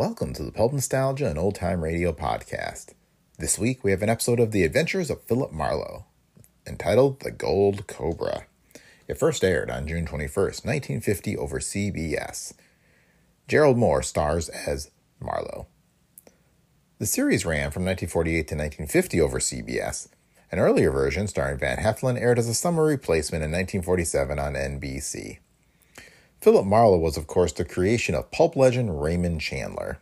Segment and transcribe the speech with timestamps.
[0.00, 2.94] Welcome to the Pulp Nostalgia and Old Time Radio podcast.
[3.38, 6.06] This week we have an episode of The Adventures of Philip Marlowe,
[6.66, 8.46] entitled The Gold Cobra.
[9.06, 12.54] It first aired on June 21st, 1950 over CBS.
[13.46, 14.90] Gerald Mohr stars as
[15.20, 15.66] Marlowe.
[16.98, 20.08] The series ran from 1948 to 1950 over CBS.
[20.50, 25.40] An earlier version, starring Van Heflin, aired as a summer replacement in 1947 on NBC.
[26.40, 29.98] Philip Marlowe was, of course, the creation of pulp legend Raymond Chandler.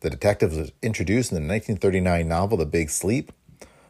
[0.00, 3.32] The detective was introduced in the 1939 novel The Big Sleep,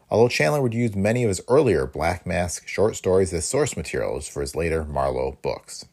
[0.09, 4.27] although Chandler would use many of his earlier Black Mask short stories as source materials
[4.27, 5.85] for his later Marlowe books.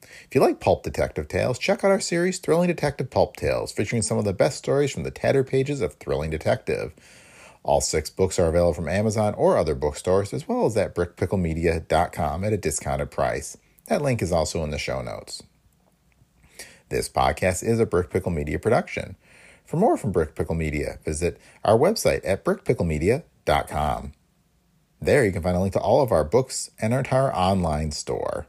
[0.00, 4.02] If you like pulp detective tales, check out our series Thrilling Detective Pulp Tales, featuring
[4.02, 6.92] some of the best stories from the tattered pages of Thrilling Detective.
[7.64, 12.44] All six books are available from Amazon or other bookstores, as well as at brickpicklemedia.com
[12.44, 13.56] at a discounted price.
[13.90, 15.42] That link is also in the show notes.
[16.90, 19.16] This podcast is a Brick Pickle Media production.
[19.66, 24.12] For more from Brick Pickle Media, visit our website at brickpicklemedia.com.
[25.00, 27.90] There you can find a link to all of our books and our entire online
[27.90, 28.46] store.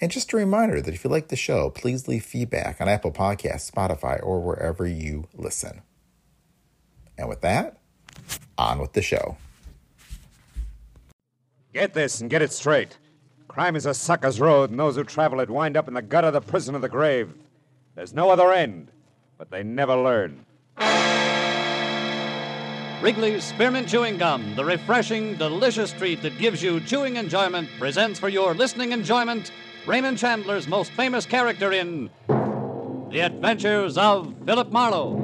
[0.00, 3.12] And just a reminder that if you like the show, please leave feedback on Apple
[3.12, 5.82] Podcasts, Spotify, or wherever you listen.
[7.18, 7.76] And with that,
[8.56, 9.36] on with the show.
[11.74, 12.96] Get this and get it straight.
[13.54, 16.24] Crime is a sucker's road, and those who travel it wind up in the gut
[16.24, 17.32] of the prison of the grave.
[17.94, 18.90] There's no other end,
[19.38, 20.44] but they never learn.
[23.00, 28.28] Wrigley's Spearmint Chewing Gum, the refreshing, delicious treat that gives you chewing enjoyment, presents for
[28.28, 29.52] your listening enjoyment
[29.86, 35.23] Raymond Chandler's most famous character in The Adventures of Philip Marlowe.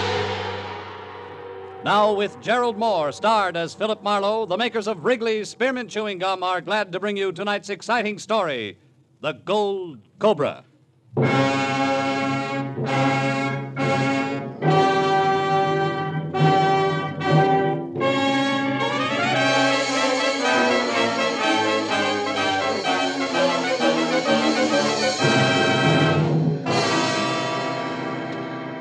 [1.83, 6.43] Now, with Gerald Mohr starred as Philip Marlowe, the makers of Wrigley's Spearmint Chewing Gum
[6.43, 8.77] are glad to bring you tonight's exciting story
[9.21, 10.63] The Gold Cobra.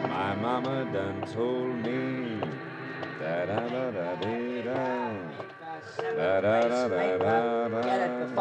[0.04, 1.69] My mama done told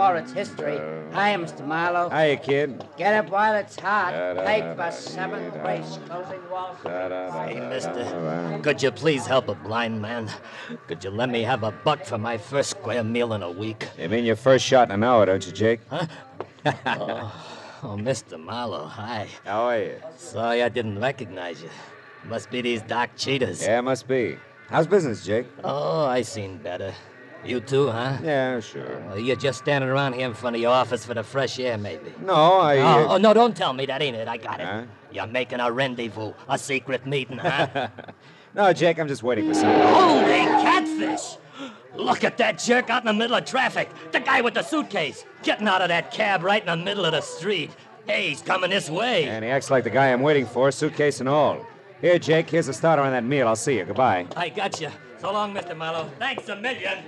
[0.10, 0.78] Get it before it's history.
[0.78, 1.66] Uh, hi, Mr.
[1.66, 2.10] Marlowe.
[2.10, 2.84] Hiya, kid.
[2.98, 4.12] Get up while it's hot.
[4.12, 6.92] Da, da, Paper, seventh da, race, closing Wall Street.
[6.92, 8.60] Hey, mister, da, da.
[8.62, 10.30] could you please help a blind man?
[10.88, 13.88] Could you let me have a buck for my first square meal in a week?
[13.98, 15.82] You mean your first shot in an hour, don't you, Jake?
[15.90, 16.08] Huh?
[17.82, 18.38] Oh, Mr.
[18.38, 19.30] Marlowe, hi.
[19.46, 19.96] How are you?
[20.18, 21.70] Sorry I didn't recognize you.
[22.26, 23.62] Must be these dark cheetahs.
[23.62, 24.36] Yeah, must be.
[24.68, 25.48] How's business, Jake?
[25.64, 26.94] Oh, I seen better.
[27.46, 28.18] You too, huh?
[28.22, 29.02] Yeah, sure.
[29.08, 31.78] Well, you're just standing around here in front of your office for the fresh air,
[31.78, 32.14] maybe.
[32.22, 32.78] No, I.
[32.80, 34.28] Oh, uh, oh, no, don't tell me that ain't it.
[34.28, 34.66] I got it.
[34.66, 34.84] Huh?
[35.12, 37.88] You're making a rendezvous, a secret meeting, huh?
[38.56, 39.80] No, Jake, I'm just waiting for something.
[39.80, 41.38] Holy catfish!
[41.96, 43.90] Look at that jerk out in the middle of traffic.
[44.12, 45.24] The guy with the suitcase.
[45.44, 47.70] Getting out of that cab right in the middle of the street.
[48.08, 49.26] Hey, he's coming this way.
[49.26, 51.64] And he acts like the guy I'm waiting for, suitcase and all.
[52.02, 53.48] Here, Jake, here's a starter on that meal.
[53.48, 53.84] I'll see you.
[53.86, 54.26] Goodbye.
[54.38, 54.90] I got you.
[55.18, 55.76] So long, Mr.
[55.76, 56.10] Marlowe.
[56.18, 57.00] Thanks a million.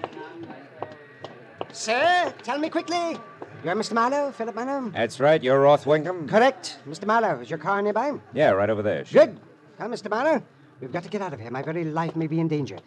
[1.72, 3.18] Sir, tell me quickly.
[3.64, 3.94] You're Mr.
[3.94, 4.90] Marlowe, Philip Marlowe?
[4.90, 5.42] That's right.
[5.42, 6.28] You're Roth Winkham?
[6.28, 6.80] Correct.
[6.90, 7.06] Mr.
[7.06, 8.14] Marlowe, is your car nearby?
[8.34, 9.06] Yeah, right over there.
[9.06, 9.28] Sure.
[9.28, 9.40] Good.
[9.80, 10.10] Well, Mr.
[10.10, 10.44] Marlowe,
[10.82, 11.52] we've got to get out of here.
[11.52, 12.78] My very life may be in danger.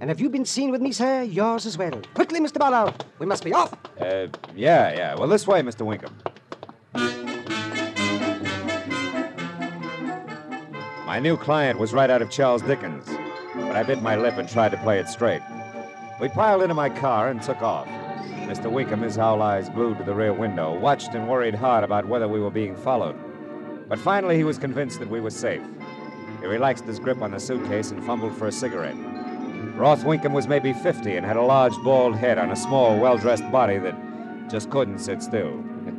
[0.00, 2.00] And if you've been seen with me, sir, yours as well.
[2.14, 2.60] Quickly, Mr.
[2.60, 2.94] Marlowe.
[3.18, 3.74] We must be off.
[4.00, 5.14] Uh, yeah, yeah.
[5.16, 5.84] Well, this way, Mr.
[5.84, 6.12] Winkham.
[11.08, 13.06] My new client was right out of Charles Dickens,
[13.54, 15.40] but I bit my lip and tried to play it straight.
[16.20, 17.88] We piled into my car and took off.
[18.44, 18.70] Mr.
[18.70, 22.28] Winkham, his owl eyes glued to the rear window, watched and worried hard about whether
[22.28, 23.16] we were being followed.
[23.88, 25.62] But finally, he was convinced that we were safe.
[26.40, 28.96] He relaxed his grip on the suitcase and fumbled for a cigarette.
[29.76, 33.16] Roth Winkham was maybe 50 and had a large, bald head on a small, well
[33.16, 33.96] dressed body that
[34.50, 35.64] just couldn't sit still.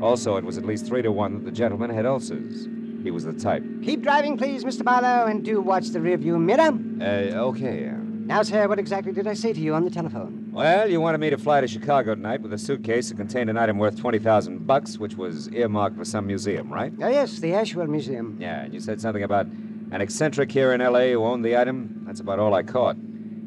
[0.00, 2.68] Also, it was at least three to one that the gentleman had ulcers.
[3.06, 3.62] He was the type.
[3.84, 4.82] Keep driving, please, Mr.
[4.84, 6.76] Marlowe, and do watch the rearview mirror.
[7.00, 7.88] Uh, okay.
[8.26, 10.48] Now, sir, what exactly did I say to you on the telephone?
[10.50, 13.56] Well, you wanted me to fly to Chicago tonight with a suitcase that contained an
[13.56, 16.92] item worth 20,000 bucks, which was earmarked for some museum, right?
[17.00, 18.38] Oh, yes, the Ashwell Museum.
[18.40, 21.12] Yeah, and you said something about an eccentric here in L.A.
[21.12, 22.02] who owned the item.
[22.08, 22.96] That's about all I caught.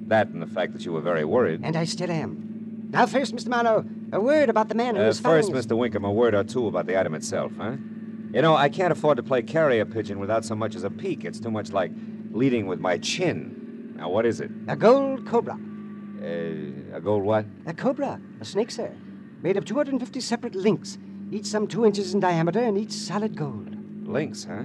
[0.07, 1.59] That and the fact that you were very worried.
[1.65, 2.87] And I still am.
[2.91, 3.49] Now, first, Mr.
[3.49, 3.83] Marlowe,
[4.13, 5.75] a word about the man who Uh, was first, Mr.
[5.77, 7.73] Winkham, a word or two about the item itself, huh?
[8.31, 11.25] You know, I can't afford to play carrier pigeon without so much as a peek.
[11.25, 11.91] It's too much like
[12.31, 13.93] leading with my chin.
[13.95, 14.51] Now, what is it?
[14.67, 15.57] A gold cobra.
[16.21, 17.45] Uh, a gold what?
[17.65, 18.95] A cobra, a snake, sir.
[19.41, 20.99] Made of 250 separate links,
[21.31, 23.75] each some two inches in diameter and each solid gold.
[24.07, 24.63] Links, huh?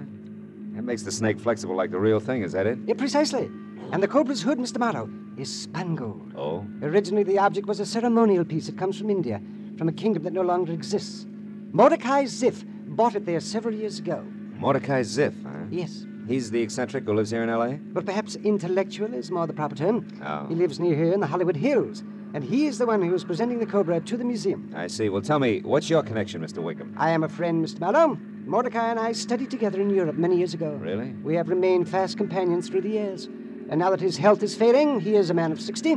[0.74, 2.78] That makes the snake flexible like the real thing, is that it?
[2.86, 3.46] Yeah, precisely.
[3.92, 4.78] And the cobra's hood, Mr.
[4.78, 5.08] Marlowe,
[5.38, 6.34] is spun gold.
[6.36, 6.66] Oh?
[6.82, 9.40] Originally, the object was a ceremonial piece It comes from India,
[9.78, 11.26] from a kingdom that no longer exists.
[11.72, 12.64] Mordecai Ziff
[12.94, 14.24] bought it there several years ago.
[14.58, 15.66] Mordecai Ziff, huh?
[15.70, 17.74] Yes, He's the eccentric who lives here in L.A.?
[17.74, 20.08] but perhaps intellectual is more the proper term.
[20.24, 20.46] Oh.
[20.46, 22.02] He lives near here in the Hollywood Hills,
[22.32, 24.72] and he is the one who is presenting the cobra to the museum.
[24.74, 25.10] I see.
[25.10, 26.62] Well, tell me, what's your connection, Mr.
[26.62, 26.94] Winkham?
[26.96, 27.80] I am a friend, Mr.
[27.80, 28.18] Marlowe.
[28.46, 30.72] Mordecai and I studied together in Europe many years ago.
[30.80, 31.12] Really?
[31.22, 33.26] We have remained fast companions through the years.
[33.68, 35.96] And now that his health is failing, he is a man of 60.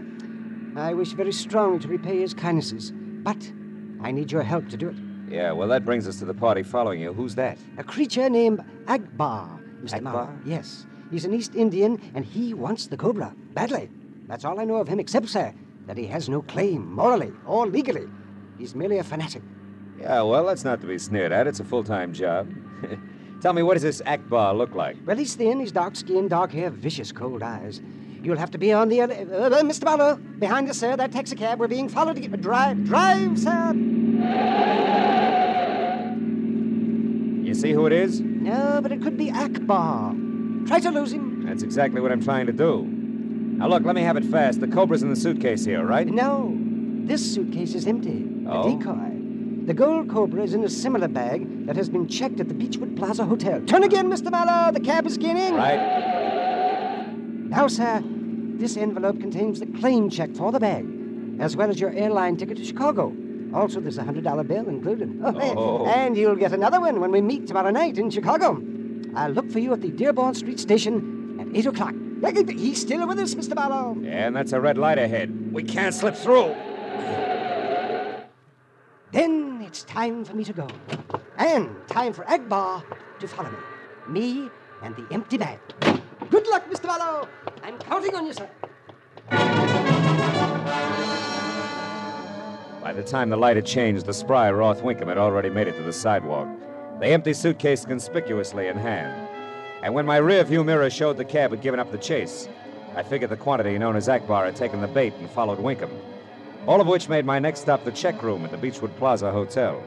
[0.76, 3.52] I wish very strongly to repay his kindnesses, but
[4.02, 4.96] I need your help to do it.
[5.30, 7.14] Yeah, well, that brings us to the party following you.
[7.14, 7.58] Who's that?
[7.78, 9.96] A creature named Akbar, Mr.
[9.96, 10.34] Akbar?
[10.46, 10.86] Yes.
[11.12, 13.90] He's an East Indian, and he wants the cobra badly.
[14.28, 15.54] That's all I know of him, except, sir,
[15.86, 18.08] that he has no claim, morally or legally.
[18.58, 19.42] He's merely a fanatic.
[20.00, 21.48] Yeah, well, that's not to be sneered at.
[21.48, 22.52] It's a full time job.
[23.42, 24.98] tell me, what does this Akbar look like?
[25.06, 27.82] Well, he's thin, he's dark skinned, dark hair, vicious, cold eyes.
[28.22, 29.02] You'll have to be on the.
[29.02, 29.86] Uh, uh, Mr.
[29.86, 31.60] Marlowe, behind us, sir, that taxi cab.
[31.60, 32.42] We're being followed to get.
[32.42, 33.74] Drive, drive, sir!
[37.44, 38.20] You see who it is?
[38.22, 40.14] No, but it could be Akbar.
[40.66, 41.46] Try to lose him.
[41.46, 42.86] That's exactly what I'm trying to do.
[42.86, 44.60] Now, look, let me have it fast.
[44.60, 46.06] The Cobra's in the suitcase here, right?
[46.06, 46.54] No,
[47.08, 48.26] this suitcase is empty.
[48.48, 48.68] Oh?
[48.68, 49.18] A decoy.
[49.66, 52.96] The gold cobra is in a similar bag that has been checked at the Beechwood
[52.96, 53.62] Plaza Hotel.
[53.66, 54.32] Turn again, Mr.
[54.32, 54.72] Marlowe.
[54.72, 55.56] The cab is gaining.
[55.56, 55.80] Right?
[57.50, 60.86] Now, sir, this envelope contains the claim check for the bag,
[61.40, 63.14] as well as your airline ticket to Chicago.
[63.54, 65.10] Also, there's a hundred dollar bill included.
[65.24, 65.86] Oh.
[65.88, 68.62] and you'll get another one when we meet tomorrow night in Chicago.
[69.16, 71.94] I'll look for you at the Dearborn Street station at eight o'clock.
[72.50, 73.56] He's still with us, Mr.
[73.56, 73.96] Marlowe.
[74.06, 75.54] And that's a red light ahead.
[75.54, 76.56] We can't slip through.
[79.12, 80.68] Then it's time for me to go.
[81.38, 82.84] And time for Akbar
[83.20, 83.58] to follow me.
[84.10, 84.50] Me
[84.84, 85.60] and the empty bag.
[86.30, 86.86] Good luck, Mr.
[86.88, 87.28] Marlowe.
[87.64, 88.50] I'm counting on you, sir.
[92.88, 95.76] By the time the light had changed, the spry Roth Winkham had already made it
[95.76, 96.48] to the sidewalk,
[97.02, 99.28] the empty suitcase conspicuously in hand.
[99.84, 102.48] And when my rear view mirror showed the cab had given up the chase,
[102.96, 105.92] I figured the quantity known as Akbar had taken the bait and followed Winkham.
[106.66, 109.84] All of which made my next stop the check room at the Beechwood Plaza Hotel.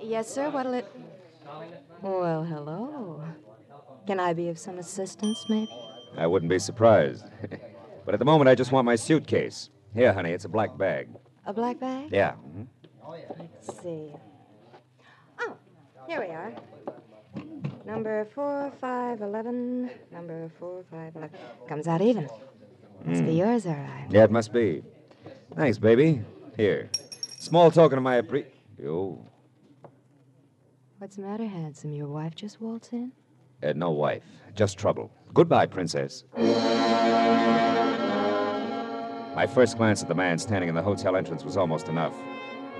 [0.00, 0.48] Yes, sir.
[0.48, 0.86] What'll it.
[2.04, 3.24] Well, hello.
[4.06, 5.70] Can I be of some assistance, maybe?
[6.18, 7.24] I wouldn't be surprised.
[8.04, 9.70] but at the moment, I just want my suitcase.
[9.94, 11.08] Here, honey, it's a black bag.
[11.46, 12.10] A black bag?
[12.12, 12.34] Yeah.
[12.46, 12.66] mhm.
[13.38, 14.12] Let's see.
[15.40, 15.56] Oh,
[16.06, 16.52] here we are.
[17.86, 19.88] Number four, five, eleven.
[20.12, 21.38] Number four, five, eleven.
[21.66, 22.28] Comes out even.
[23.06, 24.08] Must be yours, all right.
[24.10, 24.82] Yeah, it must be.
[25.56, 26.20] Thanks, baby.
[26.54, 26.90] Here.
[27.38, 28.44] Small token of my appre.
[28.78, 29.26] Yo.
[30.98, 31.92] What's the matter, handsome?
[31.92, 33.12] Your wife just waltzed in?
[33.62, 34.22] Uh, no wife.
[34.54, 35.10] Just trouble.
[35.32, 36.24] Goodbye, princess.
[39.34, 42.14] My first glance at the man standing in the hotel entrance was almost enough.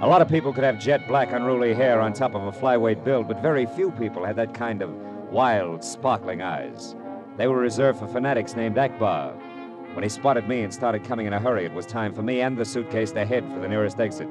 [0.01, 3.05] A lot of people could have jet black, unruly hair on top of a flyweight
[3.05, 4.91] build, but very few people had that kind of
[5.31, 6.95] wild, sparkling eyes.
[7.37, 9.33] They were reserved for fanatics named Akbar.
[9.95, 12.41] When he spotted me and started coming in a hurry, it was time for me
[12.41, 14.29] and the suitcase to head for the nearest exit.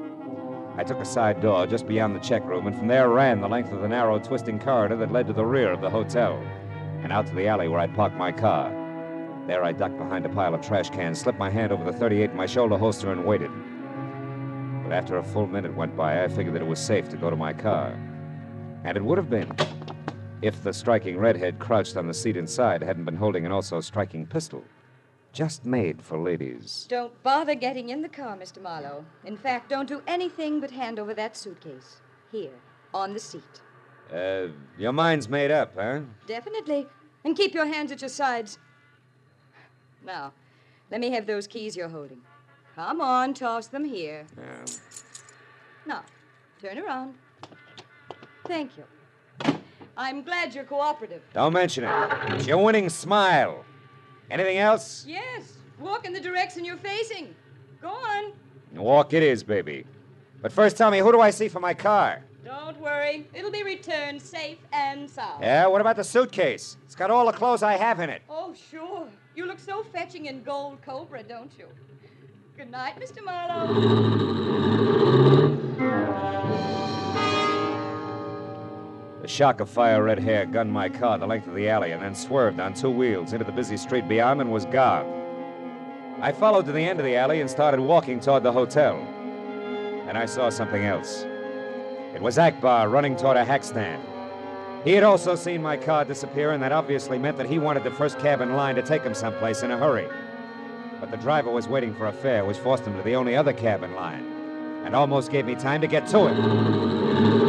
[0.76, 3.48] I took a side door just beyond the check room, and from there ran the
[3.48, 6.42] length of the narrow, twisting corridor that led to the rear of the hotel
[7.02, 8.70] and out to the alley where I'd parked my car.
[9.46, 12.30] There I ducked behind a pile of trash cans, slipped my hand over the 38
[12.30, 13.50] in my shoulder holster, and waited.
[14.82, 17.30] But after a full minute went by, I figured that it was safe to go
[17.30, 17.92] to my car.
[18.84, 19.54] And it would have been
[20.42, 24.26] if the striking redhead crouched on the seat inside hadn't been holding an also striking
[24.26, 24.64] pistol.
[25.34, 26.86] Just made for ladies.
[26.88, 28.62] Don't bother getting in the car, Mr.
[28.62, 29.04] Marlowe.
[29.24, 31.96] In fact, don't do anything but hand over that suitcase.
[32.30, 32.52] Here,
[32.94, 33.42] on the seat.
[34.14, 34.46] Uh,
[34.78, 36.02] your mind's made up, huh?
[36.28, 36.86] Definitely.
[37.24, 38.60] And keep your hands at your sides.
[40.06, 40.32] Now,
[40.92, 42.20] let me have those keys you're holding.
[42.76, 44.26] Come on, toss them here.
[44.38, 44.64] Yeah.
[45.84, 46.04] Now,
[46.62, 47.14] turn around.
[48.46, 48.84] Thank you.
[49.96, 51.22] I'm glad you're cooperative.
[51.32, 51.90] Don't mention it.
[52.28, 53.64] It's your winning smile.
[54.30, 55.04] Anything else?
[55.06, 57.34] Yes, walk in the direction you're facing.
[57.80, 58.32] Go on.
[58.74, 59.84] Walk it is, baby.
[60.40, 62.22] But first tell me, who do I see for my car?
[62.44, 63.26] Don't worry.
[63.32, 65.42] It'll be returned safe and sound.
[65.42, 66.76] Yeah, what about the suitcase?
[66.84, 68.22] It's got all the clothes I have in it.
[68.28, 69.08] Oh, sure.
[69.34, 71.66] You look so fetching in gold cobra, don't you?
[72.56, 73.24] Good night, Mr.
[73.24, 74.73] Marlowe.
[79.24, 82.02] The shock of fire red hair gunned my car the length of the alley and
[82.02, 85.06] then swerved on two wheels into the busy street beyond and was gone.
[86.20, 88.96] I followed to the end of the alley and started walking toward the hotel.
[90.06, 91.22] And I saw something else.
[92.14, 94.06] It was Akbar running toward a hack stand.
[94.84, 97.92] He had also seen my car disappear, and that obviously meant that he wanted the
[97.92, 100.06] first cab in line to take him someplace in a hurry.
[101.00, 103.54] But the driver was waiting for a fare, which forced him to the only other
[103.54, 104.26] cab in line,
[104.84, 107.43] and almost gave me time to get to it.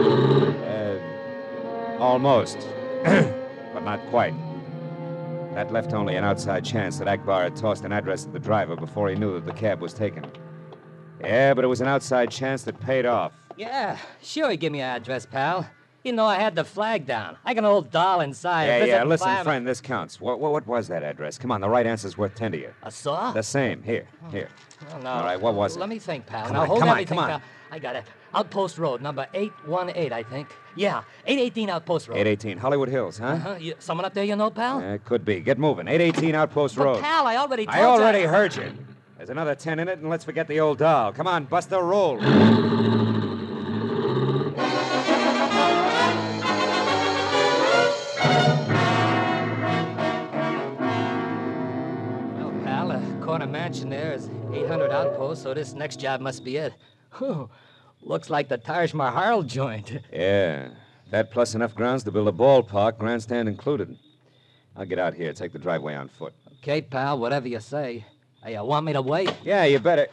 [2.05, 2.59] Almost.
[3.03, 4.35] but not quite.
[5.55, 8.75] That left only an outside chance that Akbar had tossed an address to the driver
[8.75, 10.23] before he knew that the cab was taken.
[11.19, 13.33] Yeah, but it was an outside chance that paid off.
[13.57, 15.67] Yeah, sure, he give me your address, pal.
[16.03, 17.37] Even though I had the flag down.
[17.43, 18.67] I got an old doll inside.
[18.67, 20.21] Yeah, yeah, listen, friend, this counts.
[20.21, 21.39] What, what, what was that address?
[21.39, 22.71] Come on, the right answer's worth 10 to you.
[22.83, 23.31] A saw?
[23.31, 23.81] The same.
[23.81, 24.49] Here, here.
[24.93, 25.09] Oh, no.
[25.09, 25.79] All right, what was it?
[25.79, 26.45] Let me think, pal.
[26.45, 27.29] Come now on, hold come on, come on.
[27.29, 27.41] pal.
[27.71, 28.03] I got it.
[28.39, 30.49] Outpost Road, number 818, I think.
[30.75, 32.17] Yeah, 818 Outpost Road.
[32.17, 33.27] 818, Hollywood Hills, huh?
[33.27, 33.55] Uh-huh.
[33.57, 34.81] You, someone up there you know, pal?
[34.81, 35.39] Yeah, could be.
[35.39, 35.87] Get moving.
[35.87, 37.01] 818 Outpost But, Road.
[37.01, 37.81] pal, I already told you.
[37.81, 38.27] I already you.
[38.27, 38.73] heard you.
[39.17, 41.13] There's another 10 in it, and let's forget the old doll.
[41.13, 42.19] Come on, Buster, roll.
[52.37, 56.57] Well, pal, a corner mansion there is 800 outposts, so this next job must be
[56.57, 56.73] it.
[57.17, 57.49] Whew.
[58.05, 59.91] Looks like the Taj Mahal joint.
[60.13, 60.69] Yeah,
[61.09, 63.97] that plus enough grounds to build a ballpark, grandstand included.
[64.75, 66.33] I'll get out here, take the driveway on foot.
[66.59, 68.05] Okay, pal, whatever you say.
[68.43, 69.33] Hey, you want me to wait?
[69.43, 70.07] Yeah, you better.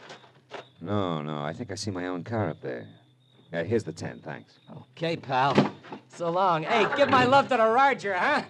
[0.81, 2.87] No, no, I think I see my own car up there.
[3.51, 4.53] Yeah, here's the 10, thanks.
[4.91, 5.55] Okay, pal.
[6.07, 6.63] So long.
[6.63, 8.41] Hey, give my love to the Roger, huh?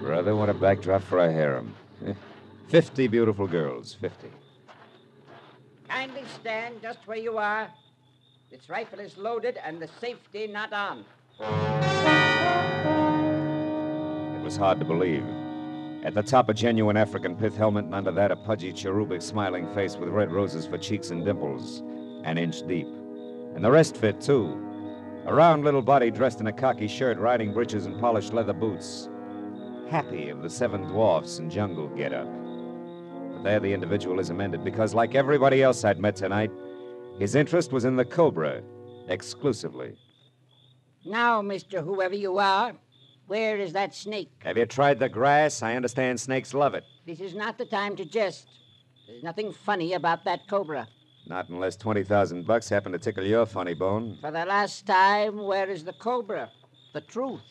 [0.00, 1.74] Brother, what a backdrop for a harem.
[2.06, 2.14] Eh,
[2.68, 4.28] 50 beautiful girls, 50.
[5.88, 7.68] Kindly stand just where you are.
[8.50, 11.04] This rifle is loaded and the safety not on.
[14.34, 15.22] It was hard to believe.
[16.02, 19.68] At the top, a genuine African pith helmet, and under that, a pudgy, cherubic, smiling
[19.74, 21.82] face with red roses for cheeks and dimples,
[22.24, 22.86] an inch deep.
[23.54, 24.58] And the rest fit, too.
[25.26, 29.10] A round little body dressed in a khaki shirt, riding breeches, and polished leather boots.
[29.90, 32.28] Happy of the seven dwarfs and jungle getup.
[33.34, 36.50] But there the individualism ended, because, like everybody else I'd met tonight,
[37.18, 38.62] his interest was in the cobra,
[39.08, 39.96] exclusively.
[41.04, 41.82] Now, Mr.
[41.82, 42.74] Whoever you are,
[43.26, 44.30] where is that snake?
[44.44, 45.62] Have you tried the grass?
[45.62, 46.84] I understand snakes love it.
[47.06, 48.46] This is not the time to jest.
[49.06, 50.86] There's nothing funny about that cobra.
[51.26, 54.18] Not unless 20,000 bucks happen to tickle your funny bone.
[54.20, 56.50] For the last time, where is the cobra?
[56.94, 57.42] The truth.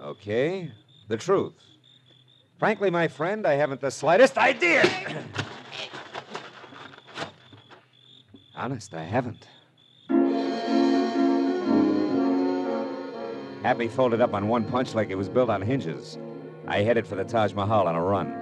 [0.00, 0.70] Okay,
[1.08, 1.54] the truth.
[2.58, 4.84] Frankly, my friend, I haven't the slightest idea.
[8.60, 9.48] Honest, I haven't.
[13.62, 16.18] Had me folded up on one punch like it was built on hinges.
[16.68, 18.34] I headed for the Taj Mahal on a run.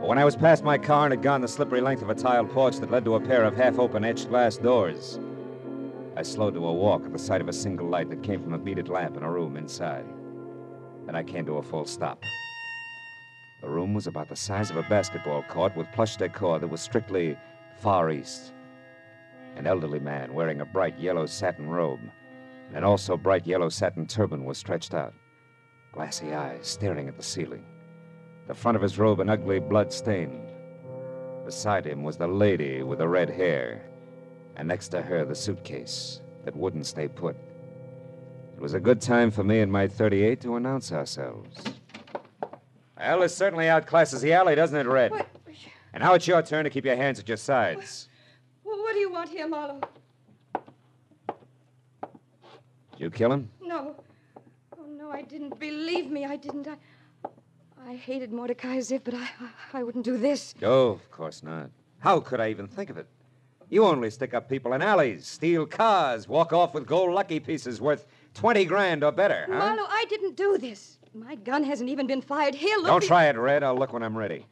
[0.00, 2.16] But when I was past my car and had gone the slippery length of a
[2.16, 5.20] tiled porch that led to a pair of half open etched glass doors,
[6.16, 8.54] I slowed to a walk at the sight of a single light that came from
[8.54, 10.04] a beaded lamp in a room inside.
[11.06, 12.24] Then I came to a full stop.
[13.60, 16.80] The room was about the size of a basketball court with plush decor that was
[16.80, 17.38] strictly
[17.78, 18.53] Far East.
[19.56, 22.00] An elderly man wearing a bright yellow satin robe
[22.68, 25.14] and an also bright yellow satin turban was stretched out,
[25.92, 27.64] glassy eyes staring at the ceiling.
[28.46, 30.40] The front of his robe an ugly blood stain.
[31.44, 33.82] Beside him was the lady with the red hair,
[34.56, 37.36] and next to her the suitcase that wouldn't stay put.
[38.56, 41.56] It was a good time for me and my 38 to announce ourselves.
[42.96, 45.10] Well, this certainly outclasses the alley, doesn't it, Red?
[45.10, 45.28] What?
[45.92, 48.08] And now it's your turn to keep your hands at your sides.
[48.94, 49.80] What do you want here, Marlowe?
[52.92, 53.50] Did you kill him?
[53.60, 53.96] No.
[54.78, 55.58] Oh, no, I didn't.
[55.58, 56.68] Believe me, I didn't.
[56.68, 56.76] I,
[57.90, 60.54] I hated Mordecai as if, but I, I, I wouldn't do this.
[60.62, 61.70] Oh, of course not.
[61.98, 63.08] How could I even think of it?
[63.68, 67.80] You only stick up people in alleys, steal cars, walk off with gold lucky pieces
[67.80, 69.58] worth 20 grand or better, huh?
[69.58, 71.00] Marlowe, I didn't do this.
[71.12, 72.54] My gun hasn't even been fired.
[72.54, 72.86] Here, look.
[72.86, 73.64] Don't be- try it, Red.
[73.64, 74.46] I'll look when I'm ready.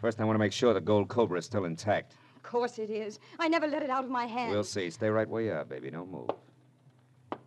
[0.00, 2.16] First, I want to make sure the gold cobra is still intact.
[2.42, 3.18] Of course it is.
[3.38, 4.50] I never let it out of my hand.
[4.50, 4.88] We'll see.
[4.88, 5.90] Stay right where you are, baby.
[5.90, 6.30] Don't move.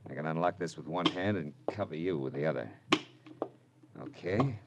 [0.08, 2.70] I can unlock this with one hand and cover you with the other.
[4.04, 4.60] Okay.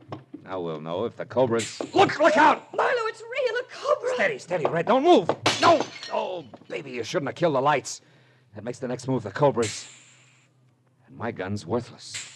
[0.43, 1.81] Now we'll know if the cobra's.
[1.95, 2.19] Look!
[2.19, 2.75] Look out!
[2.75, 4.15] Marlowe, it's real, a cobra.
[4.15, 4.87] Steady, steady, Red.
[4.87, 5.29] Don't move.
[5.61, 5.81] No!
[6.13, 8.01] Oh, baby, you shouldn't have killed the lights.
[8.57, 9.89] That makes the next move the Cobra's.
[11.07, 12.36] And my gun's worthless.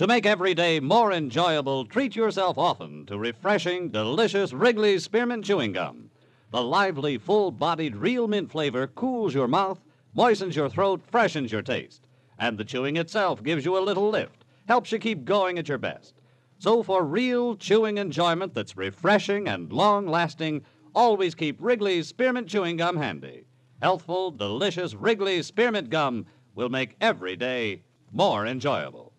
[0.00, 5.72] To make every day more enjoyable, treat yourself often to refreshing, delicious Wrigley's Spearmint Chewing
[5.72, 6.10] Gum.
[6.50, 9.78] The lively, full bodied, real mint flavor cools your mouth,
[10.14, 12.06] moistens your throat, freshens your taste.
[12.38, 15.76] And the chewing itself gives you a little lift, helps you keep going at your
[15.76, 16.14] best.
[16.56, 20.62] So, for real chewing enjoyment that's refreshing and long lasting,
[20.94, 23.44] always keep Wrigley's Spearmint Chewing Gum handy.
[23.82, 29.12] Healthful, delicious Wrigley's Spearmint Gum will make every day more enjoyable.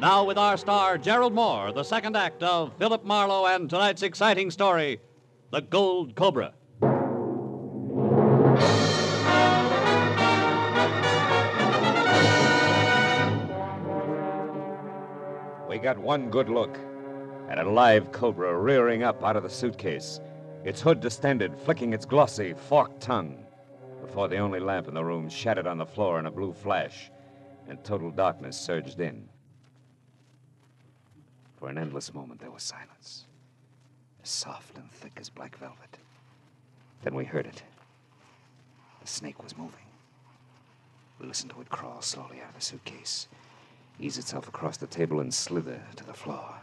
[0.00, 4.50] Now, with our star Gerald Mohr, the second act of Philip Marlowe and tonight's exciting
[4.50, 5.00] story,
[5.52, 6.52] The Gold Cobra.
[15.68, 16.76] We got one good look
[17.48, 20.20] at a live cobra rearing up out of the suitcase,
[20.64, 23.44] its hood distended, flicking its glossy, forked tongue,
[24.00, 27.12] before the only lamp in the room shattered on the floor in a blue flash,
[27.68, 29.28] and total darkness surged in.
[31.64, 33.24] For an endless moment, there was silence,
[34.22, 35.96] as soft and thick as black velvet.
[37.02, 37.62] Then we heard it.
[39.00, 39.86] The snake was moving.
[41.18, 43.28] We listened to it crawl slowly out of the suitcase,
[43.98, 46.54] ease itself across the table, and slither to the floor.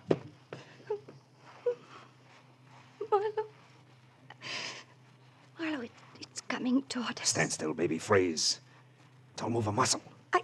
[3.10, 3.48] Marlowe.
[5.60, 7.30] Marlowe, it, it's coming toward us.
[7.30, 7.98] Stand still, baby.
[7.98, 8.60] Freeze.
[9.36, 10.04] Don't move a muscle.
[10.32, 10.44] I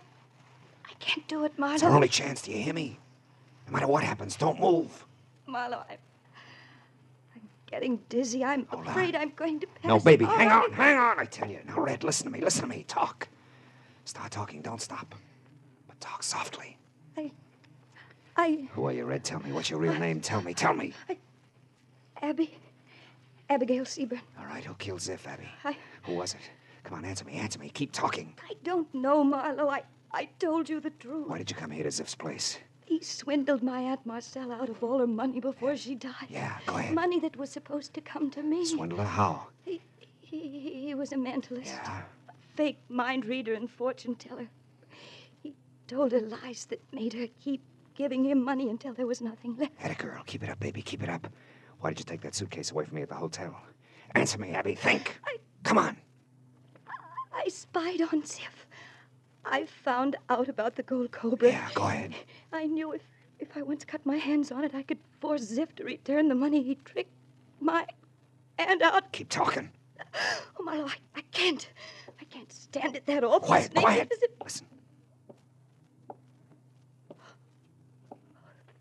[0.84, 1.76] I can't do it, Marlowe.
[1.76, 2.42] It's our only chance.
[2.42, 2.98] Do you hear me?
[3.68, 5.06] No matter what happens, don't move.
[5.46, 5.98] Marlowe, I'm,
[7.36, 8.44] I'm getting dizzy.
[8.44, 9.86] I'm Hold afraid I'm going to pass.
[9.86, 10.38] No, baby, out.
[10.38, 11.60] hang on, hang on, I tell you.
[11.68, 12.86] Now, Red, listen to me, listen to me.
[12.88, 13.28] Talk.
[14.06, 15.16] Start talking, don't stop.
[15.88, 16.78] But talk softly.
[17.18, 17.32] I,
[18.38, 18.68] I.
[18.72, 19.24] Who are you, Red?
[19.26, 19.52] Tell me.
[19.52, 20.22] What's your real name?
[20.22, 20.94] Tell me, tell me.
[21.10, 21.18] I,
[22.22, 22.58] Abby,
[23.50, 24.22] Abigail Seaburn.
[24.40, 25.48] All right, who killed Ziff, Abby?
[25.64, 26.50] I, Who was it?
[26.84, 27.70] Come on, answer me, answer me.
[27.70, 28.34] Keep talking.
[28.50, 29.68] I don't know, Marlowe.
[29.70, 31.28] I, I told you the truth.
[31.28, 32.58] Why did you come here to Ziff's place?
[32.88, 36.28] He swindled my Aunt Marcella out of all her money before she died.
[36.30, 36.96] Yeah, go ahead.
[36.96, 38.66] Money that was supposed to come to me.
[38.66, 39.48] Swindler, how?
[39.66, 39.82] He,
[40.22, 41.66] he, he was a mentalist.
[41.66, 42.04] Yeah.
[42.30, 44.48] A Fake mind reader and fortune teller.
[45.44, 45.54] He
[45.88, 47.62] told her lies that made her keep
[47.94, 49.74] giving him money until there was nothing left.
[49.76, 50.24] Had a girl.
[50.26, 51.28] Keep it up, baby, keep it up.
[51.82, 53.54] Why did you take that suitcase away from me at the hotel?
[54.16, 54.76] Answer me, Abby.
[54.76, 55.20] Think.
[55.26, 55.98] I- Come on.
[57.36, 58.66] I spied on Ziff.
[59.50, 61.50] I found out about the gold cobra.
[61.50, 62.14] Yeah, go ahead.
[62.52, 63.02] I knew if,
[63.40, 66.36] if I once cut my hands on it, I could force Ziff to return the
[66.36, 67.12] money he tricked
[67.60, 67.86] my
[68.58, 69.12] aunt out.
[69.12, 69.70] Keep talking.
[70.60, 71.70] Oh, my Lord, I, I can't.
[72.20, 73.84] I can't stand it that awful Quiet, snake.
[73.84, 74.08] quiet.
[74.12, 74.68] Is it- Listen.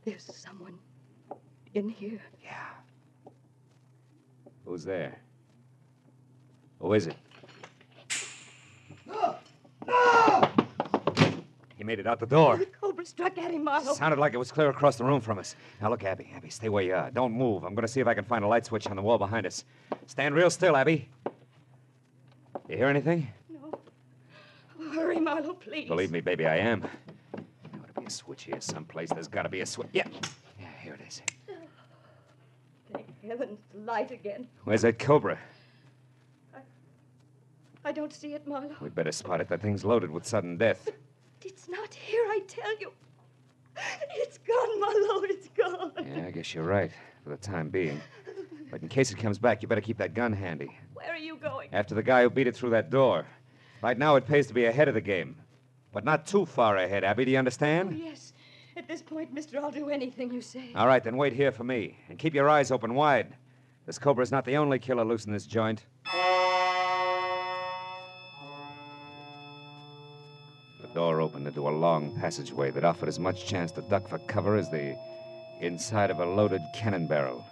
[0.04, 0.78] There's someone
[1.74, 2.20] in here.
[2.42, 2.64] Yeah.
[4.64, 5.18] Who's there?
[6.80, 7.16] Who is it?
[9.06, 9.36] No!
[9.86, 10.45] No!
[11.86, 12.56] Made it out the door.
[12.66, 13.94] The cobra struck at him, Marlowe.
[13.94, 15.54] Sounded like it was clear across the room from us.
[15.80, 16.28] Now look, Abby.
[16.34, 17.12] Abby, stay where you are.
[17.12, 17.62] Don't move.
[17.62, 19.46] I'm going to see if I can find a light switch on the wall behind
[19.46, 19.64] us.
[20.06, 21.08] Stand real still, Abby.
[22.68, 23.28] You hear anything?
[23.48, 23.78] No.
[24.80, 25.86] Oh, hurry, Marlowe, please.
[25.86, 26.80] Believe me, baby, I am.
[26.80, 27.40] There
[27.80, 29.10] ought to be a switch here someplace.
[29.10, 29.88] There's got to be a switch.
[29.92, 30.08] Yeah.
[30.58, 31.22] Yeah, here it is.
[32.92, 34.48] Thank heavens, light again.
[34.64, 35.38] Where's that cobra?
[37.84, 38.74] I don't see it, Marlowe.
[38.80, 39.48] We'd better spot it.
[39.48, 40.90] That thing's loaded with sudden death.
[41.46, 42.90] It's not here, I tell you.
[44.16, 45.22] It's gone, Marlowe.
[45.24, 45.92] It's gone.
[46.04, 46.90] Yeah, I guess you're right,
[47.22, 48.00] for the time being.
[48.68, 50.76] But in case it comes back, you better keep that gun handy.
[50.94, 51.68] Where are you going?
[51.72, 53.26] After the guy who beat it through that door.
[53.80, 55.36] Right now, it pays to be ahead of the game.
[55.92, 57.24] But not too far ahead, Abby.
[57.24, 57.90] Do you understand?
[57.92, 58.32] Oh, yes.
[58.76, 60.72] At this point, mister, I'll do anything you say.
[60.74, 61.96] All right, then wait here for me.
[62.08, 63.36] And keep your eyes open wide.
[63.86, 65.86] This cobra's not the only killer loose in this joint.
[70.96, 74.56] Door opened into a long passageway that offered as much chance to duck for cover
[74.56, 74.96] as the
[75.60, 77.44] inside of a loaded cannon barrel.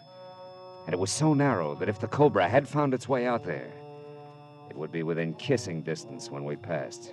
[0.86, 3.70] And it was so narrow that if the cobra had found its way out there,
[4.70, 7.12] it would be within kissing distance when we passed.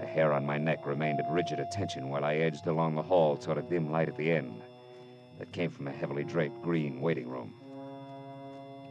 [0.00, 3.36] The hair on my neck remained at rigid attention while I edged along the hall
[3.36, 4.60] toward a dim light at the end
[5.38, 7.54] that came from a heavily draped green waiting room.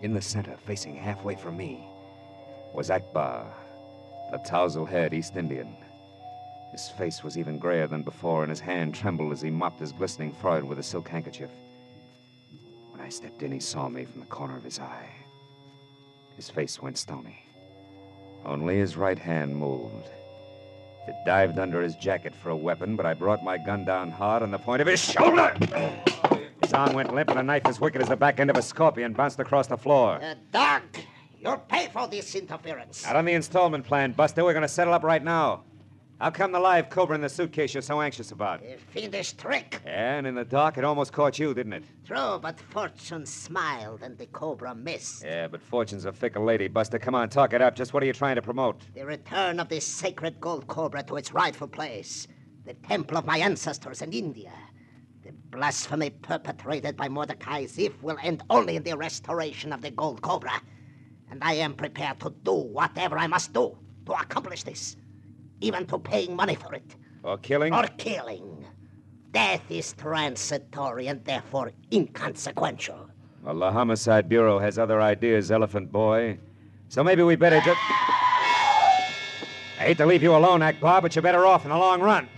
[0.01, 1.85] In the center, facing halfway from me,
[2.73, 3.53] was Akbar,
[4.33, 5.75] a tousle haired East Indian.
[6.71, 9.91] His face was even grayer than before, and his hand trembled as he mopped his
[9.91, 11.51] glistening forehead with a silk handkerchief.
[12.89, 15.07] When I stepped in, he saw me from the corner of his eye.
[16.35, 17.43] His face went stony.
[18.43, 20.09] Only his right hand moved.
[21.07, 24.41] It dived under his jacket for a weapon, but I brought my gun down hard
[24.41, 25.55] on the point of his shoulder.
[26.61, 28.63] His arm went limp, and a knife as wicked as the back end of a
[28.63, 30.19] scorpion bounced across the floor.
[30.23, 30.83] Uh, Doc,
[31.43, 33.05] you'll pay for this interference.
[33.05, 34.43] Not on the installment plan, Buster.
[34.43, 35.63] We're going to settle up right now.
[36.21, 38.63] How come the live cobra in the suitcase you're so anxious about?
[38.63, 39.81] A fiendish trick.
[39.85, 41.83] And in the dark, it almost caught you, didn't it?
[42.05, 45.25] True, but fortune smiled and the cobra missed.
[45.25, 46.97] Yeah, but fortune's a fickle lady, Buster.
[46.97, 47.75] Come on, talk it up.
[47.75, 48.83] Just what are you trying to promote?
[48.93, 52.27] The return of this sacred gold cobra to its rightful place.
[52.65, 54.53] The temple of my ancestors in India.
[55.23, 60.21] The blasphemy perpetrated by Mordecai Ziff will end only in the restoration of the gold
[60.21, 60.61] cobra.
[61.33, 64.97] And I am prepared to do whatever I must do to accomplish this.
[65.61, 66.95] Even to paying money for it.
[67.23, 67.73] Or killing?
[67.73, 68.63] Or killing.
[69.31, 73.09] Death is transitory and therefore inconsequential.
[73.41, 76.37] Well, the Homicide Bureau has other ideas, Elephant Boy.
[76.87, 77.79] So maybe we better just.
[79.79, 82.29] I hate to leave you alone, Akbar, but you're better off in the long run.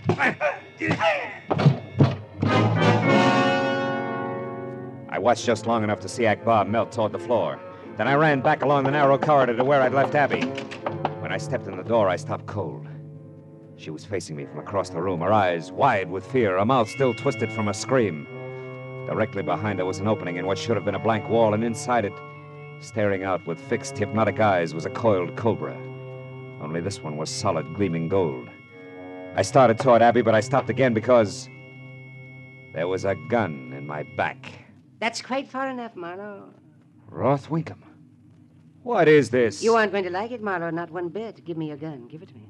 [5.10, 7.60] I watched just long enough to see Akbar melt toward the floor.
[7.96, 10.42] Then I ran back along the narrow corridor to where I'd left Abby.
[11.20, 12.86] When I stepped in the door, I stopped cold.
[13.76, 16.90] She was facing me from across the room, her eyes wide with fear, her mouth
[16.90, 18.26] still twisted from a scream.
[19.06, 21.64] Directly behind her was an opening in what should have been a blank wall, and
[21.64, 22.12] inside it,
[22.80, 25.76] staring out with fixed, hypnotic eyes, was a coiled cobra.
[26.60, 28.50] Only this one was solid, gleaming gold.
[29.36, 31.48] I started toward Abby, but I stopped again because
[32.74, 34.52] there was a gun in my back.
[34.98, 36.52] That's quite far enough, Marlowe.
[37.08, 37.82] Roth Winkham.
[38.82, 39.62] What is this?
[39.62, 41.44] You aren't going to like it, Marlowe, not one bit.
[41.44, 42.06] Give me your gun.
[42.08, 42.48] Give it to me.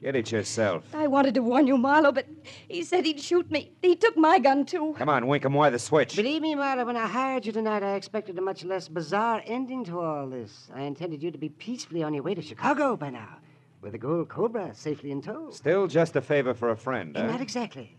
[0.00, 0.92] Get it yourself.
[0.94, 2.26] I wanted to warn you, Marlowe, but
[2.68, 3.72] he said he'd shoot me.
[3.82, 4.94] He took my gun, too.
[4.98, 6.16] Come on, Winkham, why the switch?
[6.16, 9.84] Believe me, Marlowe, when I hired you tonight, I expected a much less bizarre ending
[9.84, 10.70] to all this.
[10.74, 13.38] I intended you to be peacefully on your way to Chicago by now,
[13.80, 15.50] with the gold cobra safely in tow.
[15.50, 17.26] Still just a favor for a friend, huh?
[17.26, 17.96] Not exactly.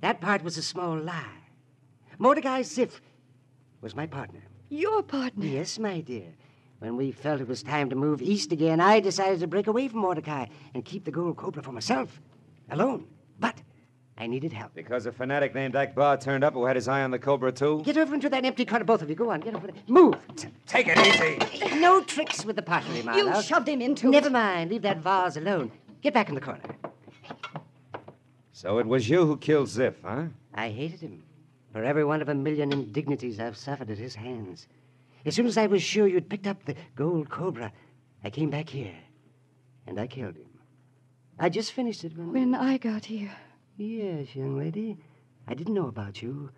[0.00, 1.38] That part was a small lie.
[2.18, 3.00] Mordecai Ziff
[3.80, 4.42] was my partner.
[4.74, 5.46] Your partner?
[5.46, 6.34] Yes, my dear.
[6.80, 9.86] When we felt it was time to move east again, I decided to break away
[9.86, 12.20] from Mordecai and keep the gold cobra for myself,
[12.72, 13.06] alone.
[13.38, 13.62] But
[14.18, 14.74] I needed help.
[14.74, 17.82] Because a fanatic named Akbar turned up who had his eye on the cobra, too?
[17.84, 19.14] Get over into that empty corner, both of you.
[19.14, 19.76] Go on, get over there.
[19.86, 20.16] Move.
[20.66, 21.78] Take it easy.
[21.78, 23.36] No tricks with the pottery, Marlowe.
[23.36, 24.32] You shoved him into Never it.
[24.32, 24.70] mind.
[24.72, 25.70] Leave that vase alone.
[26.02, 26.62] Get back in the corner.
[28.50, 30.24] So it was you who killed Ziff, huh?
[30.52, 31.22] I hated him
[31.74, 34.68] for every one of a million indignities I've suffered at his hands.
[35.26, 37.72] As soon as I was sure you'd picked up the gold cobra,
[38.22, 38.94] I came back here
[39.88, 40.46] and I killed him.
[41.36, 42.32] I just finished it when.
[42.32, 43.32] When I got here.
[43.76, 44.96] Yes, young lady.
[45.48, 46.50] I didn't know about you,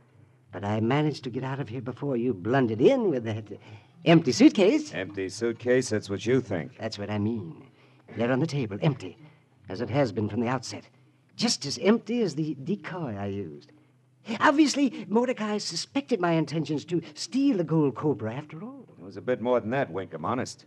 [0.53, 3.47] but I managed to get out of here before you blundered in with that
[4.05, 4.93] empty suitcase.
[4.93, 6.77] Empty suitcase, that's what you think.
[6.79, 7.65] That's what I mean.
[8.19, 9.17] There on the table, empty,
[9.71, 10.85] as it has been from the outset.
[11.37, 13.73] Just as empty as the decoy I used.
[14.41, 18.87] Obviously, Mordecai suspected my intentions to steal the gold cobra after all.
[18.99, 20.65] It was a bit more than that, Winkham, honest.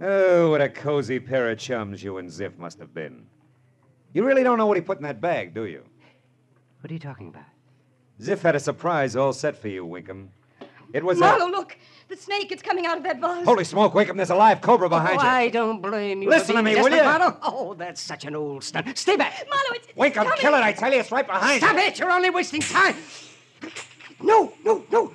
[0.00, 3.26] Oh, what a cozy pair of chums you and Ziff must have been.
[4.12, 5.84] You really don't know what he put in that bag, do you?
[6.80, 7.44] What are you talking about?
[8.20, 10.28] Ziff had a surprise all set for you, Winkham.
[10.92, 11.50] It was Marlowe, a...
[11.50, 11.76] look.
[12.08, 13.44] The snake, it's coming out of that vase.
[13.44, 15.28] Holy smoke, Winkham, there's a live cobra behind oh, you.
[15.28, 16.28] I don't blame you.
[16.28, 17.02] Listen for to me, will you?
[17.02, 17.38] Marlowe.
[17.42, 18.98] Oh, that's such an old stunt.
[18.98, 19.46] Stay back.
[19.48, 19.88] Marlowe, it's.
[19.88, 20.38] it's Winkham, coming.
[20.38, 21.82] kill it, I tell you, it's right behind Stop you.
[21.82, 21.98] it!
[21.98, 22.96] You're only wasting time.
[24.20, 25.12] No, no, no,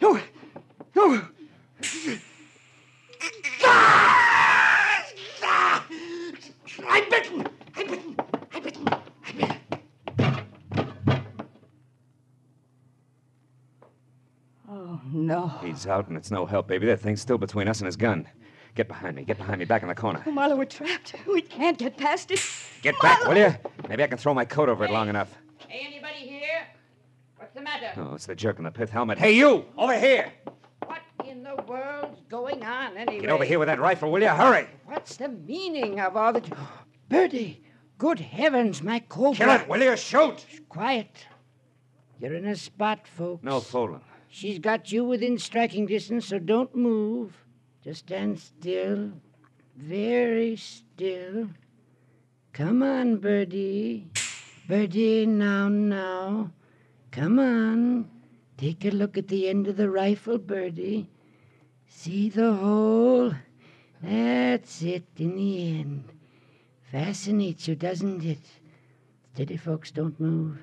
[0.00, 0.20] no,
[0.94, 1.28] no.
[3.62, 5.04] Ah!
[5.42, 5.86] Ah!
[6.88, 7.46] I'm bitten.
[7.76, 8.16] I'm bitten.
[8.52, 8.88] I'm bitten.
[8.88, 9.60] I'm bitten.
[14.72, 15.00] Oh,
[15.30, 15.48] no.
[15.62, 16.86] He's out, and it's no help, baby.
[16.86, 18.26] That thing's still between us and his gun.
[18.74, 19.24] Get behind me.
[19.24, 20.22] Get behind me, back in the corner.
[20.26, 21.14] Oh, Marlowe, we're trapped.
[21.26, 22.44] We can't get past it.
[22.82, 23.54] Get back, will you?
[23.88, 25.36] Maybe I can throw my coat over it long enough.
[25.68, 26.66] Hey, anybody here?
[27.36, 27.92] What's the matter?
[27.96, 29.18] Oh, it's the jerk in the pith helmet.
[29.18, 29.64] Hey, you!
[29.78, 30.32] Over here!
[30.86, 33.20] What in the world's going on anyway?
[33.20, 34.28] Get over here with that rifle, will you?
[34.28, 34.66] Hurry!
[34.86, 36.42] What's the meaning of all the.
[37.08, 37.62] Birdie!
[37.98, 39.36] Good heavens, my cobra.
[39.36, 39.96] Kill it, will you?
[39.96, 40.44] Shoot!
[40.68, 41.26] Quiet.
[42.18, 43.44] You're in a spot, folks.
[43.44, 44.02] No fooling.
[44.32, 47.36] She's got you within striking distance, so don't move.
[47.82, 49.10] Just stand still.
[49.76, 51.48] Very still.
[52.52, 54.06] Come on, Birdie.
[54.68, 56.52] Birdie, now, now.
[57.10, 58.08] Come on.
[58.56, 61.10] Take a look at the end of the rifle, Birdie.
[61.88, 63.32] See the hole?
[64.00, 66.04] That's it in the end.
[66.92, 68.38] Fascinates you, doesn't it?
[69.34, 70.58] Steady, folks, don't move.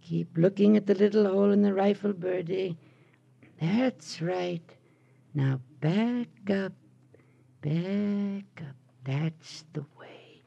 [0.00, 2.76] Keep looking at the little hole in the rifle, Birdie.
[3.64, 4.62] That's right.
[5.32, 6.74] Now back up,
[7.62, 8.76] back up.
[9.04, 10.42] That's the way.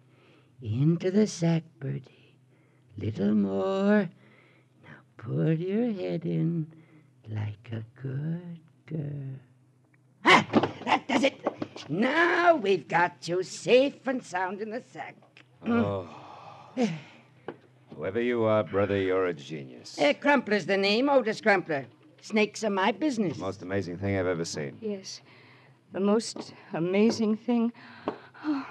[0.62, 2.36] Into the sack, Birdie.
[2.96, 4.08] Little more.
[4.84, 6.68] Now put your head in
[7.28, 9.40] like a good girl.
[10.24, 10.46] Ah,
[10.86, 11.42] that does it.
[11.90, 15.16] Now we've got you safe and sound in the sack.
[15.66, 16.08] Oh.
[17.96, 19.98] Whoever you are, brother, you're a genius.
[20.00, 21.88] Uh, Crumpler's the name, Otis Crumpler.
[22.22, 23.38] Snakes are my business.
[23.38, 24.78] The most amazing thing I've ever seen.
[24.82, 25.22] Yes.
[25.94, 27.72] The most amazing thing.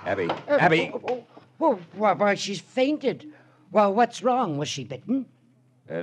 [0.04, 0.90] Abby, Uh, Abby.
[0.92, 1.24] Oh, oh,
[1.60, 3.32] oh, why, why, she's fainted.
[3.72, 4.58] Well, what's wrong?
[4.58, 5.26] Was she bitten?
[5.88, 5.94] Uh,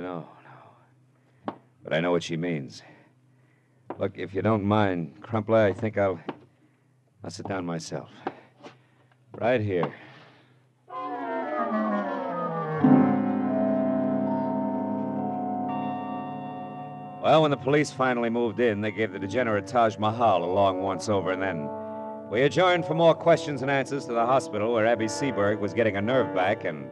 [1.46, 1.54] no.
[1.82, 2.82] But I know what she means.
[3.98, 6.18] Look, if you don't mind, Crumpler, I think I'll.
[7.22, 8.10] I'll sit down myself.
[9.40, 9.90] Right here.
[17.24, 20.82] Well, when the police finally moved in, they gave the degenerate Taj Mahal a long
[20.82, 21.70] once over, and then
[22.30, 25.96] we adjourned for more questions and answers to the hospital where Abby Seberg was getting
[25.96, 26.90] a nerve back and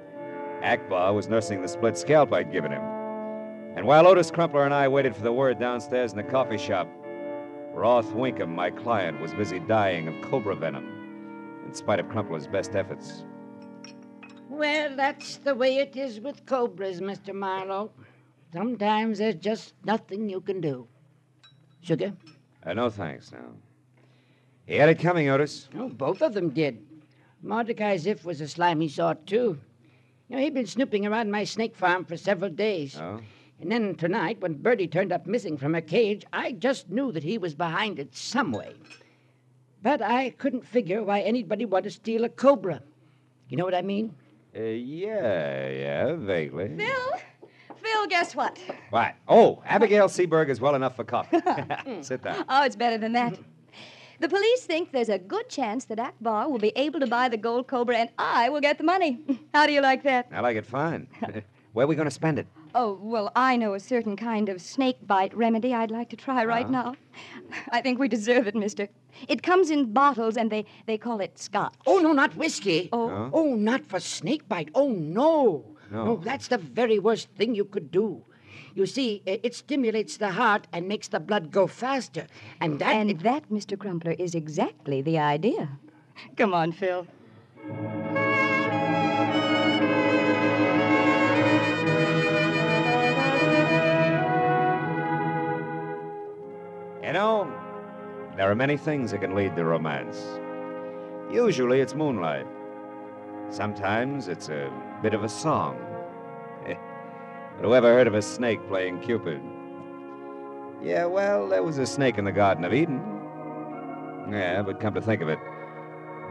[0.63, 2.81] Akbar was nursing the split scalp I'd given him.
[3.77, 6.89] And while Otis Crumpler and I waited for the word downstairs in the coffee shop,
[7.75, 12.75] Roth Winkham, my client, was busy dying of cobra venom, in spite of Crumpler's best
[12.75, 13.27] efforts.
[14.49, 17.35] Well, that's the way it is with cobras, Mr.
[17.35, 17.91] Marlowe.
[18.53, 20.87] Sometimes there's just nothing you can do.
[21.81, 22.13] Sugar?
[22.65, 23.53] Uh, no thanks, now.
[24.67, 25.69] He had it coming, Otis.
[25.77, 26.87] Oh, both of them did.
[27.43, 29.59] Mordecai Ziff was a slimy sort, too.
[30.29, 32.97] You know, he'd been snooping around my snake farm for several days.
[32.99, 33.21] Oh?
[33.61, 37.23] And then tonight, when Birdie turned up missing from her cage, I just knew that
[37.23, 38.75] he was behind it some way.
[39.83, 42.83] But I couldn't figure why anybody would to steal a cobra.
[43.49, 44.15] You know what I mean?
[44.57, 46.77] Uh, yeah, yeah, vaguely.
[46.77, 47.21] Phil?
[47.83, 48.59] Phil, guess what?
[48.91, 49.15] What?
[49.29, 51.41] Oh, Abigail Seaberg is well enough for coffee.
[52.03, 52.45] Sit down.
[52.49, 53.39] Oh, it's better than that.
[54.21, 57.37] The police think there's a good chance that Akbar will be able to buy the
[57.37, 59.19] gold cobra and I will get the money.
[59.55, 60.29] How do you like that?
[60.31, 61.09] I like it fine.
[61.73, 62.47] Where are we going to spend it?
[62.75, 66.45] Oh, well, I know a certain kind of snake bite remedy I'd like to try
[66.45, 66.93] right uh-huh.
[66.93, 66.95] now.
[67.71, 68.89] I think we deserve it, mister.
[69.27, 71.75] It comes in bottles and they, they call it scotch.
[71.87, 72.91] Oh, no, not whiskey.
[72.93, 73.09] Oh.
[73.09, 73.31] Huh?
[73.33, 74.71] Oh, not for snake bite.
[74.75, 75.65] Oh, no.
[75.93, 76.09] No.
[76.09, 78.25] Oh, that's the very worst thing you could do.
[78.75, 82.27] You see, it stimulates the heart and makes the blood go faster.
[82.63, 82.95] And that.
[82.95, 83.79] And that, Mr.
[83.79, 85.79] Crumpler, is exactly the idea.
[86.37, 87.07] Come on, Phil.
[97.05, 97.53] You know,
[98.39, 100.25] there are many things that can lead to romance.
[101.31, 102.47] Usually it's moonlight.
[103.51, 105.77] Sometimes it's a bit of a song.
[106.65, 106.77] but
[107.65, 109.41] who ever heard of a snake playing Cupid?
[110.83, 113.01] Yeah, well, there was a snake in the Garden of Eden.
[114.31, 115.39] Yeah, but come to think of it,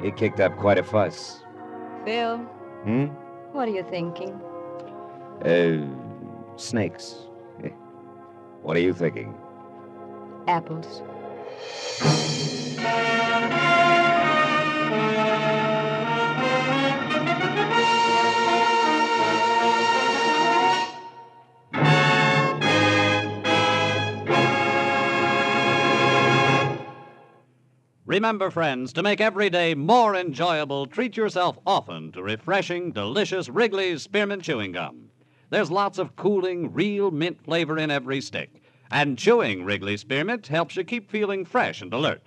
[0.02, 1.44] he kicked up quite a fuss.
[2.06, 2.38] Phil,
[2.84, 3.06] Hmm?
[3.52, 4.42] what are you thinking?
[5.46, 5.86] Uh,
[6.58, 7.28] snakes.
[8.64, 9.36] What are you thinking?
[10.48, 11.02] Apples.
[28.12, 34.02] Remember, friends, to make every day more enjoyable, treat yourself often to refreshing, delicious Wrigley's
[34.02, 35.06] Spearmint Chewing Gum.
[35.50, 40.76] There's lots of cooling, real mint flavor in every stick, and chewing Wrigley Spearmint helps
[40.76, 42.24] you keep feeling fresh and alert.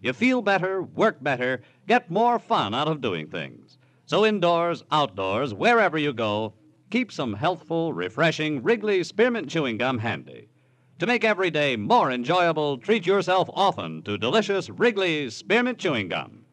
[0.00, 3.76] You feel better, work better, get more fun out of doing things.
[4.06, 6.54] So, indoors, outdoors, wherever you go,
[6.90, 10.48] keep some healthful, refreshing Wrigley Spearmint Chewing Gum handy.
[10.98, 16.46] To make every day more enjoyable, treat yourself often to delicious Wrigley's Spearmint Chewing Gum.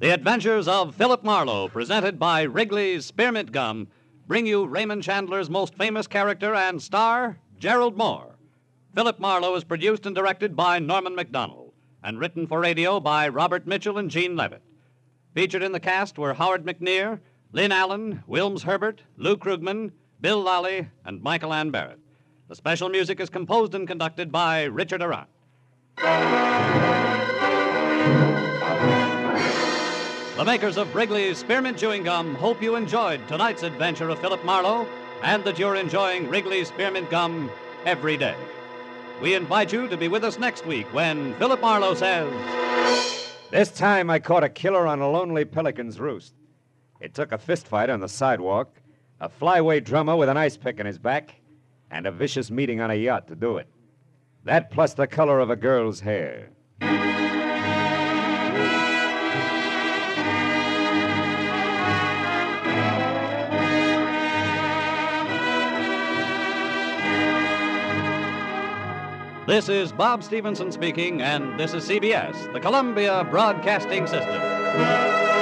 [0.00, 3.88] The Adventures of Philip Marlowe, presented by Wrigley's Spearmint Gum,
[4.26, 8.33] bring you Raymond Chandler's most famous character and star, Gerald Mohr.
[8.94, 11.72] Philip Marlowe is produced and directed by Norman Macdonnell
[12.04, 14.62] and written for radio by Robert Mitchell and Gene Levitt.
[15.34, 17.18] Featured in the cast were Howard McNear,
[17.50, 21.98] Lynn Allen, Wilms Herbert, Lou Krugman, Bill Lally, and Michael Ann Barrett.
[22.48, 25.26] The special music is composed and conducted by Richard Aurandt.
[30.36, 34.86] The makers of Wrigley's Spearmint Chewing Gum hope you enjoyed tonight's adventure of Philip Marlowe
[35.24, 37.50] and that you're enjoying Wrigley's Spearmint Gum
[37.84, 38.36] every day.
[39.24, 42.30] We invite you to be with us next week when Philip Marlowe says.
[43.50, 46.34] This time I caught a killer on a lonely pelican's roost.
[47.00, 48.82] It took a fistfight on the sidewalk,
[49.20, 51.36] a flyway drummer with an ice pick in his back,
[51.90, 53.66] and a vicious meeting on a yacht to do it.
[54.44, 56.50] That plus the color of a girl's hair.
[69.46, 75.33] This is Bob Stevenson speaking, and this is CBS, the Columbia Broadcasting System.